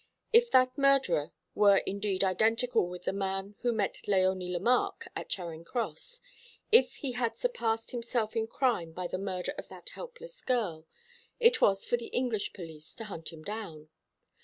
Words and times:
If 0.33 0.49
that 0.49 0.79
murderer 0.79 1.31
were 1.53 1.83
indeed 1.85 2.23
identical 2.23 2.87
with 2.89 3.03
the 3.03 3.13
man 3.13 3.53
who 3.59 3.71
met 3.71 4.01
Léonie 4.07 4.49
Lemarque 4.51 5.05
at 5.15 5.29
Charing 5.29 5.63
Cross, 5.63 6.21
if 6.71 6.95
he 6.95 7.11
had 7.11 7.37
surpassed 7.37 7.91
himself 7.91 8.35
in 8.35 8.47
crime 8.47 8.93
by 8.93 9.05
the 9.05 9.19
murder 9.19 9.53
of 9.59 9.67
that 9.67 9.89
helpless 9.89 10.41
girl, 10.41 10.87
it 11.39 11.61
was 11.61 11.85
for 11.85 11.97
the 11.97 12.07
English 12.07 12.51
police, 12.51 12.95
to 12.95 13.03
hunt 13.03 13.31
him 13.31 13.43
down. 13.43 13.89